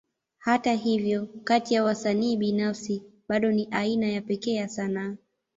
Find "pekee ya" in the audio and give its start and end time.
4.21-4.69